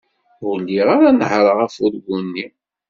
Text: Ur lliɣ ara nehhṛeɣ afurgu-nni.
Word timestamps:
Ur 0.47 0.55
lliɣ 0.61 0.87
ara 0.95 1.09
nehhṛeɣ 1.11 1.57
afurgu-nni. 1.65 2.47